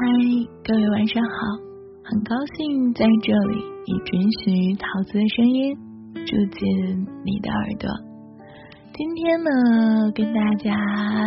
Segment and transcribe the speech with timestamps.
[0.00, 0.06] 嗨，
[0.64, 1.30] 各位晚上好，
[2.08, 5.76] 很高兴在这里以准许桃子的声音
[6.24, 7.84] 住进你的耳朵。
[8.96, 9.50] 今天呢，
[10.14, 10.72] 跟大家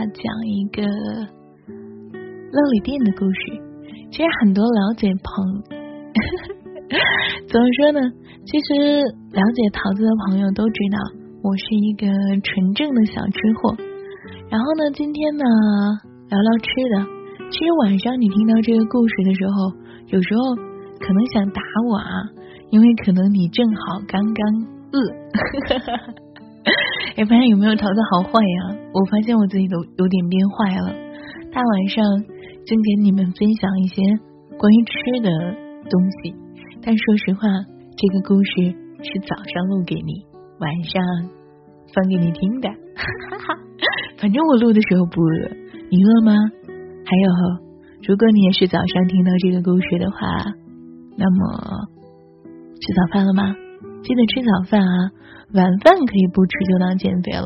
[0.10, 3.62] 讲一个料理店的故事。
[4.10, 6.98] 其实很多了解朋呵呵，
[7.46, 8.02] 怎么说呢？
[8.48, 10.98] 其实了解桃子的朋友都知道，
[11.44, 12.08] 我是一个
[12.42, 13.78] 纯正的小吃货。
[14.50, 15.46] 然后呢，今天呢，
[16.28, 16.66] 聊聊吃
[16.98, 17.23] 的。
[17.54, 19.70] 其实晚上你听到这个故事的时候，
[20.10, 20.56] 有时候
[20.98, 22.10] 可能想打我啊，
[22.72, 24.42] 因为可能你正好刚刚
[24.90, 24.98] 饿。
[27.16, 28.74] 哎，发现有没有桃子好坏呀？
[28.92, 30.90] 我发现我自己都有点变坏了。
[31.54, 32.04] 大晚上
[32.66, 34.02] 正给你们分享一些
[34.58, 35.30] 关于吃的
[35.94, 36.34] 东西，
[36.82, 37.46] 但说实话，
[37.96, 38.74] 这个故事
[39.06, 40.26] 是早上录给你，
[40.58, 40.98] 晚上
[41.94, 42.68] 放给你听的。
[42.98, 43.54] 哈 哈
[44.18, 45.54] 反正我录的时候不饿，
[45.92, 46.34] 你饿吗？
[47.06, 47.28] 还有，
[48.08, 50.18] 如果你也是早上听到这个故事的话，
[51.18, 51.88] 那么
[52.80, 53.56] 吃早饭了吗？
[54.04, 55.12] 记得吃早饭啊！
[55.54, 57.46] 晚饭可以不吃就当减肥了，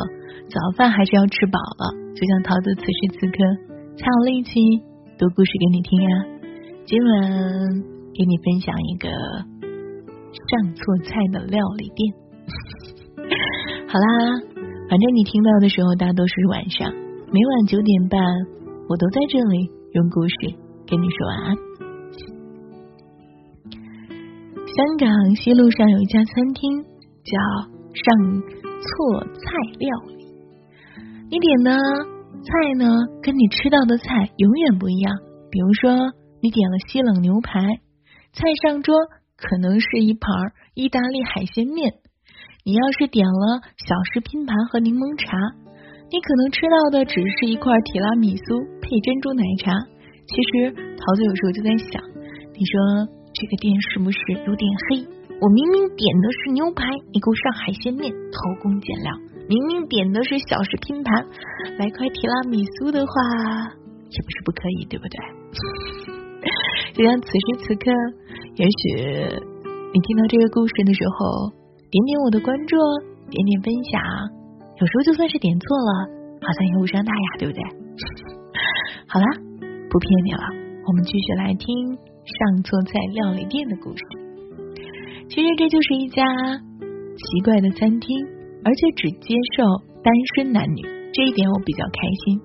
[0.49, 1.93] 早饭还是要吃饱了。
[2.15, 3.37] 就像桃子此时此刻
[3.97, 4.53] 才有力气
[5.19, 6.09] 读故事给你听呀。
[6.85, 7.11] 今晚
[8.15, 12.13] 给你分享一个上错菜的料理店。
[13.89, 14.41] 好啦，
[14.89, 16.89] 反正你听到的时候大多数是晚上，
[17.33, 18.17] 每晚九点半。
[18.89, 20.35] 我都在这里用故事
[20.87, 21.55] 跟你说晚安。
[24.65, 26.83] 香港西路上有一家餐厅
[27.23, 27.37] 叫
[27.93, 28.41] 上
[28.79, 29.41] 错菜
[29.77, 30.25] 料理，
[31.29, 31.71] 你点的
[32.43, 32.87] 菜呢，
[33.21, 35.13] 跟你吃到的菜永远不一样。
[35.51, 35.91] 比如说，
[36.41, 37.59] 你点了西冷牛排，
[38.31, 38.95] 菜上桌
[39.35, 40.31] 可能是一盘
[40.75, 41.91] 意大利海鲜面；
[42.63, 45.35] 你要是点了小食拼盘和柠檬茶。
[46.09, 49.75] 你可能吃到的只是一块提拉米苏配珍珠奶茶。
[50.27, 51.99] 其实桃子有时候就在想，
[52.55, 52.75] 你说
[53.35, 55.03] 这个店是不是有点黑？
[55.39, 59.11] 我明明点的是牛排，你给我上海鲜面，偷工减料。
[59.47, 61.27] 明明点的是小食拼盘，
[61.77, 63.11] 来块提拉米苏的话，
[64.09, 65.15] 也不是不可以，对不对？
[66.95, 67.91] 就像此时此刻，
[68.55, 69.37] 也许
[69.91, 71.51] 你听到这个故事的时候，
[71.91, 72.75] 点点我的关注，
[73.29, 74.36] 点点分享。
[74.79, 75.91] 有时候就算是点错了，
[76.41, 77.61] 好像也无伤大雅，对不对？
[79.09, 79.25] 好啦，
[79.89, 80.43] 不骗你了，
[80.85, 81.65] 我们继续来听
[81.95, 84.03] 上错菜料理店的故事。
[85.29, 88.09] 其实这就是一家奇怪的餐厅，
[88.63, 89.65] 而且只接受
[90.03, 92.39] 单身男女，这一点我比较开心。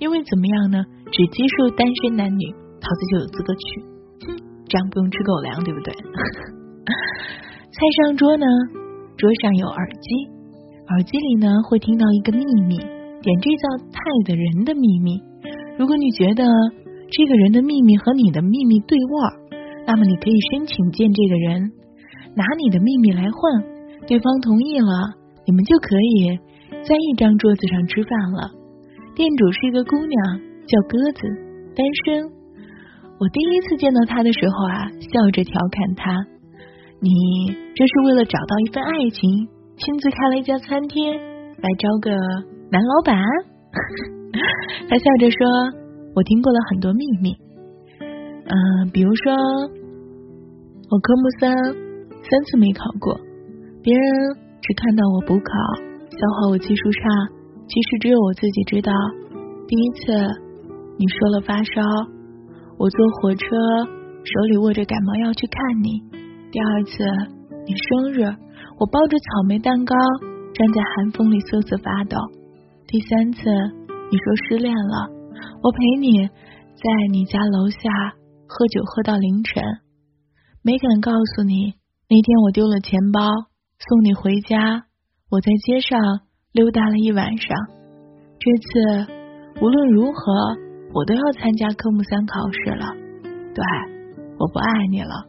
[0.00, 0.82] 因为怎么样呢？
[1.12, 2.50] 只接受单身男女，
[2.82, 3.80] 桃子就有资格去。
[4.26, 4.36] 哼，
[4.68, 5.94] 这样不用吃狗粮，对不对？
[7.70, 8.46] 菜上桌呢，
[9.16, 10.35] 桌上有耳机。
[10.88, 15.20] 耳机里呢，会听到一个秘密，点这叫菜的人的秘密。
[15.76, 16.44] 如果你觉得
[17.10, 19.34] 这个人的秘密和你的秘密对味儿，
[19.86, 21.72] 那么你可以申请见这个人，
[22.36, 23.64] 拿你的秘密来换。
[24.06, 25.14] 对方同意了，
[25.44, 26.38] 你们就可以
[26.86, 28.50] 在一张桌子上吃饭了。
[29.16, 31.26] 店主是一个姑娘，叫鸽子，
[31.74, 32.30] 单身。
[33.18, 36.14] 我第一次见到她的时候啊，笑着调侃她
[37.02, 37.10] ：“你
[37.74, 39.48] 这是为了找到一份爱情。”
[39.78, 42.10] 亲自开了一家餐厅来招个
[42.70, 43.16] 男老板，
[44.88, 45.46] 他笑着说
[46.16, 47.36] ：“我听过了很多秘密，
[48.00, 53.20] 嗯，比如说我科目三三次没考过，
[53.82, 55.52] 别人只看到我补考，
[56.08, 57.00] 笑话我技术差，
[57.68, 58.92] 其实只有我自己知道。
[59.68, 60.12] 第一次
[60.98, 61.82] 你说了发烧，
[62.78, 63.44] 我坐火车
[64.24, 66.00] 手里握着感冒药去看你；
[66.50, 67.04] 第二次
[67.66, 68.34] 你生日。”
[68.78, 69.94] 我抱着草莓蛋糕
[70.52, 72.18] 站在寒风里瑟瑟发抖。
[72.86, 73.40] 第三次，
[74.10, 75.08] 你说失恋了，
[75.62, 77.78] 我陪你在你家楼下
[78.46, 79.62] 喝酒喝到凌晨，
[80.62, 81.72] 没敢告诉你
[82.08, 83.20] 那天我丢了钱包，
[83.78, 84.84] 送你回家。
[85.30, 86.20] 我在街上
[86.52, 87.56] 溜达了一晚上。
[88.38, 89.12] 这次
[89.62, 90.32] 无论如何，
[90.92, 92.92] 我都要参加科目三考试了。
[93.54, 93.64] 对，
[94.38, 95.24] 我不爱你了。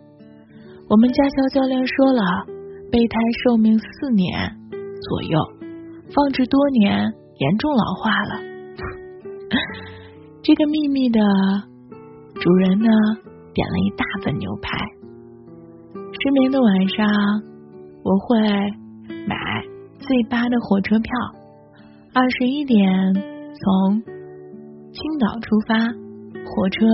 [0.89, 2.56] 我们驾校教练说了。
[2.91, 4.31] 备胎寿命四年
[5.01, 5.37] 左右，
[6.15, 8.41] 放置多年，严重老化了。
[10.41, 11.19] 这个秘密的
[12.35, 12.87] 主人呢，
[13.53, 14.77] 点了一大份牛排。
[15.93, 17.05] 失眠的晚上，
[18.03, 18.39] 我会
[19.27, 19.35] 买
[19.99, 21.11] 最八的火车票，
[22.13, 24.01] 二十一点从
[24.93, 25.75] 青岛出发，
[26.45, 26.85] 火车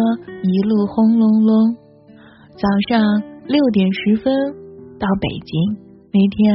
[0.42, 1.75] 一路轰隆隆，
[2.57, 4.34] 早上六点十分
[5.00, 5.82] 到北京。
[6.13, 6.54] 那天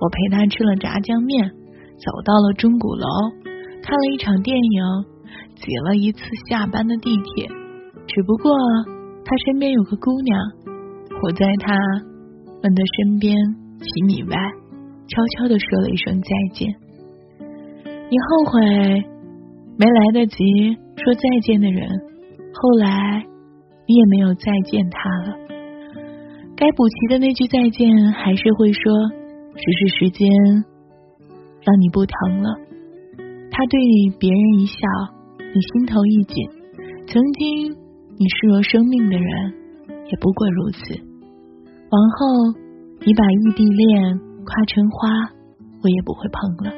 [0.00, 3.06] 我陪他吃了炸酱面，走到了钟鼓楼，
[3.82, 4.82] 看了一场电影，
[5.54, 7.46] 挤了一次下班的地铁。
[8.06, 8.56] 只不过
[9.22, 10.40] 他身边有个姑娘，
[11.22, 11.76] 我在他
[12.62, 13.36] 们的身边
[13.80, 14.36] 几米外，
[15.08, 16.74] 悄悄的说了一声再见。
[18.08, 18.60] 你后悔
[19.76, 20.36] 没来得及
[20.96, 21.86] 说再见的人，
[22.54, 23.26] 后来
[23.86, 25.36] 你也没有再见他了。
[26.56, 28.80] 该补齐的那句再见还是会说，
[29.54, 30.26] 只是时间
[31.60, 32.48] 让你不疼了。
[33.50, 33.78] 他对
[34.18, 34.78] 别人一笑，
[35.38, 36.48] 你心头一紧。
[37.06, 37.70] 曾经
[38.16, 39.52] 你视若生命的人，
[40.06, 40.94] 也不过如此。
[41.90, 42.58] 往后
[43.04, 45.08] 你把异地恋夸成花，
[45.82, 46.72] 我也不会碰了。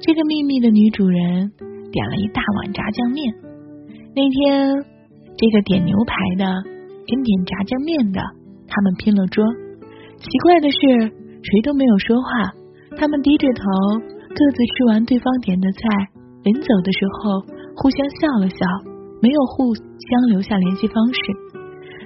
[0.00, 1.52] 这个秘密的女主人
[1.92, 3.34] 点了一大碗炸酱面。
[4.16, 4.84] 那天，
[5.38, 6.44] 这个点牛排的
[7.06, 8.20] 跟点炸酱面的，
[8.66, 9.44] 他们拼了桌。
[10.18, 10.78] 奇怪的是，
[11.08, 12.52] 谁都没有说话。
[12.96, 13.62] 他们低着头，
[14.28, 15.80] 各自吃完对方点的菜，
[16.44, 17.40] 临走的时候
[17.76, 18.56] 互相笑了笑。
[19.22, 21.20] 没有互相留下联系方式。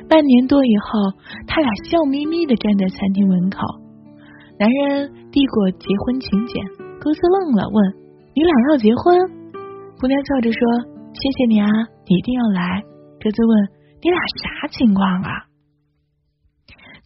[0.09, 1.19] 半年多以后，
[1.49, 3.59] 他俩笑眯眯的站在餐厅门口。
[4.57, 6.65] 男人递过结婚请柬，
[7.01, 7.95] 鸽子愣了，问
[8.39, 9.19] ：“你俩要结婚？”
[9.99, 10.61] 姑娘笑着说
[11.11, 11.67] ：“谢谢你啊，
[12.07, 12.83] 你一定要来。”
[13.19, 13.69] 鸽子问
[14.01, 15.43] ：“你俩啥情况啊？”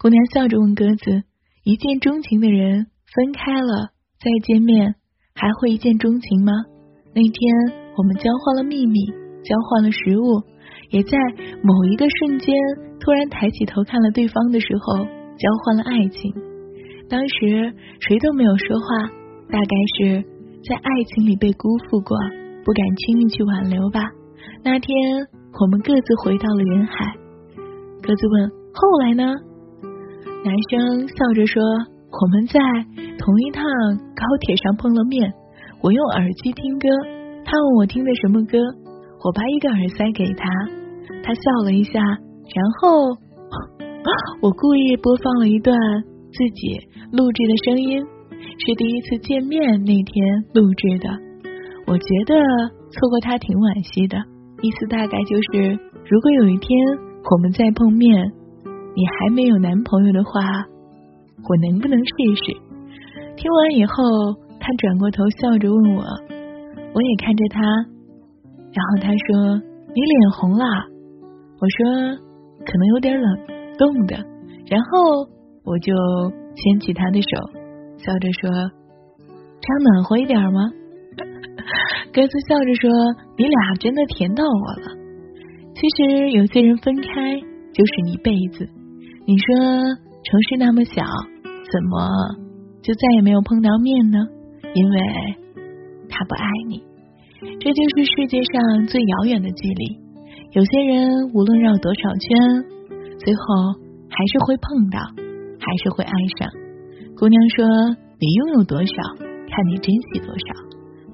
[0.03, 1.23] 姑娘笑着问鸽子
[1.63, 4.97] ：“一见钟情的人分开了再见面，
[5.33, 6.51] 还会一见钟情吗？”
[7.15, 7.33] 那天
[7.97, 8.99] 我们交换了秘密。
[9.43, 10.43] 交换了食物，
[10.91, 11.19] 也在
[11.65, 12.55] 某一个瞬间
[13.01, 16.33] 突然抬起头看了对方的时候，交换了爱情。
[17.09, 19.09] 当时谁都没有说话，
[19.51, 20.23] 大概是
[20.63, 22.17] 在爱情里被辜负过，
[22.65, 24.01] 不敢轻易去挽留吧。
[24.63, 24.95] 那天
[25.61, 27.17] 我们各自回到了人海，
[28.01, 29.35] 各自问后来呢？
[30.45, 31.63] 男生笑着说
[32.11, 32.59] ：“我们在
[33.17, 33.63] 同一趟
[34.15, 35.33] 高铁上碰了面，
[35.83, 36.89] 我用耳机听歌，
[37.45, 38.59] 他问我听的什么歌。”
[39.23, 40.51] 我把一个耳塞给他，
[41.23, 43.15] 他笑了一下，然后
[44.43, 45.79] 我故意播放了一段
[46.33, 46.75] 自己
[47.13, 48.03] 录制的声音，
[48.59, 51.09] 是第一次见面那天录制的。
[51.87, 52.35] 我觉得
[52.91, 54.19] 错过他挺惋惜的，
[54.61, 55.79] 意思大概就是，
[56.11, 56.77] 如果有一天
[57.31, 58.27] 我们再碰面，
[58.95, 60.41] 你还没有男朋友的话，
[61.49, 62.13] 我能不能试
[62.45, 62.53] 试？
[63.37, 64.03] 听完以后，
[64.61, 66.03] 他转过头笑着问我，
[66.95, 67.61] 我也看着他。
[68.75, 69.57] 然后他说
[69.95, 70.65] ：“你脸红了。”
[71.61, 72.17] 我说
[72.65, 73.39] ：“可能有点冷，
[73.79, 74.17] 冻的。”
[74.69, 75.29] 然后
[75.65, 75.93] 我就
[76.55, 77.29] 牵起他的手，
[77.99, 78.51] 笑着说
[79.61, 80.71] ：“这样暖和一点吗？”
[82.13, 82.91] 鸽子笑着说
[83.39, 84.97] ：“你俩真的甜到我了。”
[85.75, 87.41] 其实有些人分开
[87.73, 88.69] 就是一辈子。
[89.25, 89.47] 你说
[90.25, 91.03] 城市那么小，
[91.71, 92.11] 怎么
[92.83, 94.19] 就再也没有碰到面呢？
[94.75, 94.99] 因为
[96.09, 96.83] 他不爱你。
[97.61, 99.97] 这就是世界上最遥远的距离。
[100.53, 102.65] 有些人无论绕多少圈，
[103.19, 103.41] 最后
[104.11, 106.51] 还是会碰到，还是会爱上。
[107.17, 107.65] 姑娘说
[108.19, 110.47] ：“你拥有多少，看你珍惜多少。”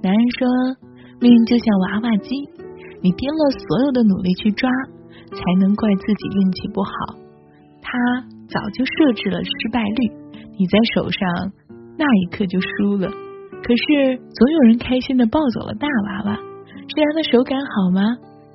[0.02, 0.48] 男人说
[1.20, 2.34] ：“命就像娃娃机，
[3.02, 4.70] 你拼了所有的努力去抓，
[5.28, 6.90] 才能怪自己运气不好。
[7.88, 8.20] 他
[8.52, 10.12] 早就设置了失败率，
[10.58, 11.52] 你在手上
[11.96, 13.08] 那一刻就输了。”
[13.64, 18.02] 可是，总有人开心的抱走了大娃娃，是他的手感好吗？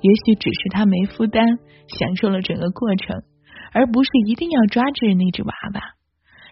[0.00, 1.44] 也许只是他没负担，
[1.88, 3.22] 享受了整个过程，
[3.72, 5.80] 而不是一定要抓住那只娃娃。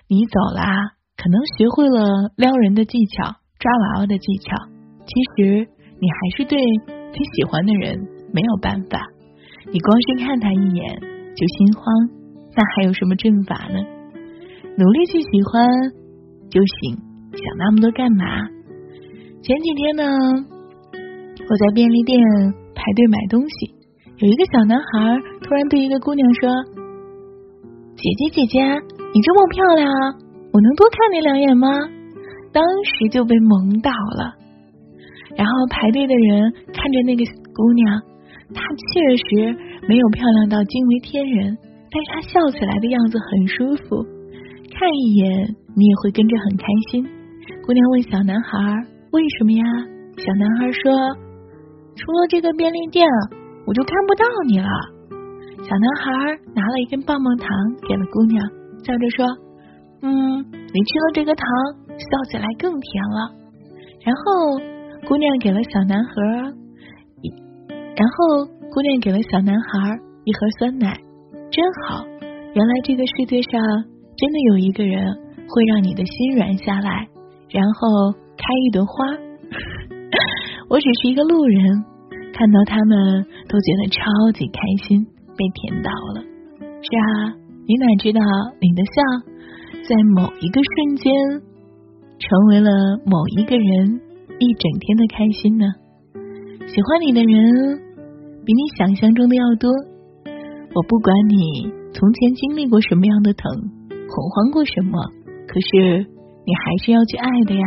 [0.08, 4.56] 你走啦，可能学会了撩人的技巧，抓娃娃的技巧。
[5.06, 5.68] 其实，
[6.00, 7.96] 你还是对你喜欢的人
[8.34, 9.00] 没有办法。
[9.72, 11.84] 你光是看他一眼就心慌，
[12.54, 13.78] 那还有什么阵法呢？
[14.78, 15.68] 努力去喜欢
[16.50, 16.96] 就行。
[17.32, 18.24] 想那么多干嘛？
[19.42, 22.20] 前几天呢，我在便利店
[22.74, 23.74] 排队买东西，
[24.18, 26.50] 有一个小男孩突然对一个姑娘说
[27.96, 28.60] ：“姐姐姐姐，
[29.14, 29.88] 你这么漂亮，
[30.52, 31.68] 我能多看你两眼吗？”
[32.52, 34.34] 当时就被萌到了。
[35.34, 37.98] 然后排队的人看着那个姑娘，
[38.52, 38.60] 她
[38.92, 39.56] 确实
[39.88, 41.56] 没有漂亮到惊为天人，
[41.92, 44.02] 但是他笑起来的样子很舒服，
[44.72, 47.04] 看一眼你也会跟着很开心。
[47.66, 48.58] 姑娘问小男孩
[49.12, 49.62] ：“为什么呀？”
[50.16, 50.90] 小男孩说
[51.96, 53.06] ：“除了这个便利店，
[53.66, 54.68] 我就看不到你了。”
[55.68, 56.10] 小男孩
[56.54, 57.48] 拿了一根棒棒糖
[57.86, 58.40] 给了姑娘，
[58.84, 59.26] 笑着说
[60.02, 61.46] ：“嗯，你吃了这个糖，
[61.98, 63.30] 笑起来更甜了。”
[64.04, 64.58] 然后
[65.06, 66.12] 姑娘给了小男孩
[67.22, 67.30] 一，
[67.94, 70.98] 然后姑娘给了小男孩一盒酸奶，
[71.52, 72.02] 真好。
[72.54, 73.60] 原来这个世界上
[74.16, 75.04] 真的有一个人
[75.46, 77.06] 会让你的心软下来。
[77.50, 79.04] 然后开一朵花，
[80.70, 81.84] 我只是一个路人，
[82.32, 85.04] 看到他们都觉得超级开心，
[85.36, 86.24] 被甜到了。
[86.80, 87.36] 是啊，
[87.68, 88.20] 你哪知道
[88.58, 89.02] 你的笑
[89.86, 91.12] 在某一个瞬间
[92.18, 92.70] 成为了
[93.04, 94.00] 某一个人
[94.38, 95.66] 一整天的开心呢？
[96.66, 97.76] 喜欢你的人
[98.46, 99.70] 比你想象中的要多。
[100.74, 103.44] 我不管你从前经历过什么样的疼，
[104.08, 104.98] 恐慌过什么，
[105.46, 106.00] 可是
[106.46, 107.66] 你还是要去爱的呀。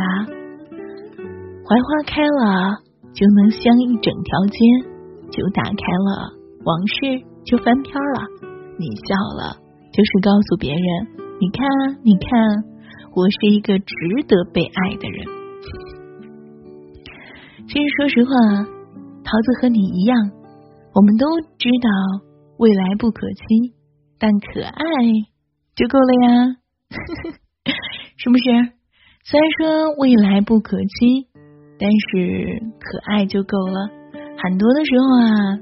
[1.62, 2.74] 槐花开了，
[3.14, 4.58] 就能香一整条街；
[5.30, 6.34] 酒打开了，
[6.64, 8.18] 往事就翻篇了。
[8.78, 9.54] 你笑了，
[9.92, 10.82] 就是告诉别人，
[11.38, 11.62] 你看，
[12.02, 12.28] 你看，
[13.14, 13.94] 我是一个值
[14.26, 15.26] 得被爱的人。
[17.68, 18.30] 其实，说实话。
[19.26, 20.16] 桃子和你一样，
[20.94, 21.26] 我们都
[21.58, 21.90] 知道
[22.58, 23.74] 未来不可期，
[24.18, 24.72] 但可爱
[25.74, 26.56] 就够了呀，
[28.16, 28.44] 是不是？
[29.24, 31.28] 虽然说未来不可期，
[31.78, 33.90] 但是可爱就够了。
[34.38, 35.58] 很多的时候啊，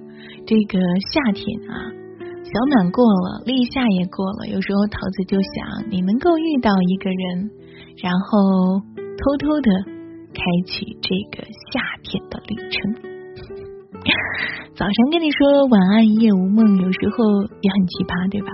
[0.46, 0.78] 这个
[1.10, 1.74] 夏天啊，
[2.44, 7.50] 小满过了，立夏也过了，有时候桃子就想，你能够遇到一个人，
[8.02, 8.80] 然后
[9.16, 9.70] 偷偷的
[10.32, 13.13] 开启这个夏天的旅程。
[14.74, 18.50] 早上跟你说晚安，一夜无梦，有时候也很奇葩，对吧？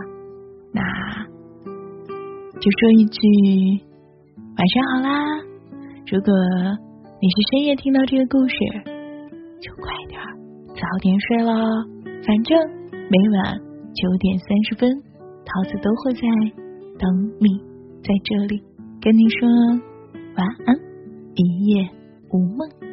[0.73, 0.81] 那
[2.61, 3.19] 就说一句
[4.57, 5.41] 晚上好啦。
[6.11, 6.31] 如果
[7.21, 8.55] 你是深夜听到这个故事，
[9.61, 10.21] 就快点
[10.77, 11.53] 早点睡喽。
[12.23, 12.59] 反正
[12.93, 13.57] 每晚
[13.95, 14.91] 九点三十分，
[15.45, 16.21] 桃子都会在
[16.99, 17.09] 等
[17.41, 17.59] 你，
[18.05, 18.63] 在这里
[19.01, 19.49] 跟你说
[20.37, 20.77] 晚安，
[21.35, 21.89] 一夜
[22.31, 22.90] 无梦。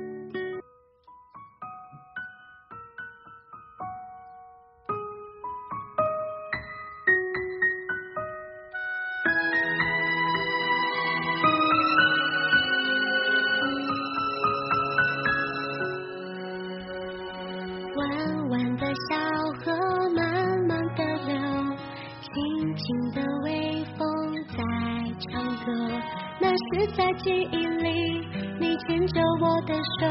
[26.98, 28.28] 在记忆里，
[28.60, 30.08] 你牵着我的手，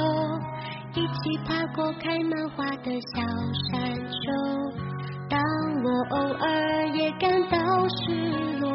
[0.94, 3.20] 一起爬过开满花的小
[3.72, 4.14] 山丘。
[5.28, 5.36] 当
[5.82, 6.16] 我偶
[6.46, 8.14] 尔也感到失
[8.60, 8.70] 落，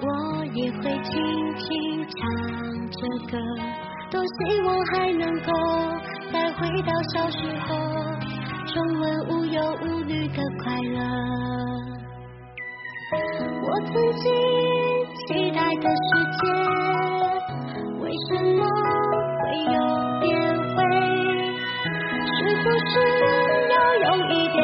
[0.00, 1.12] 我也会轻
[1.58, 1.68] 轻
[2.08, 2.18] 唱
[2.88, 2.98] 着
[3.30, 3.36] 歌，
[4.10, 5.52] 多希望还能够
[6.32, 7.36] 再回到小时
[7.68, 7.76] 候，
[8.64, 10.98] 重温无忧无虑的快乐。
[13.62, 14.32] 我曾经
[15.30, 16.42] 期待的世界。
[18.00, 18.60] 为什么
[19.38, 19.78] 会有
[20.18, 20.28] 点
[20.74, 20.76] 灰？
[22.26, 22.92] 是不是
[23.70, 23.74] 要
[24.06, 24.58] 用一点